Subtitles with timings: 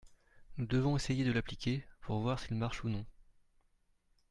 [0.57, 3.05] Nous devons essayer de l’appliquer, pour voir s’il marche ou non.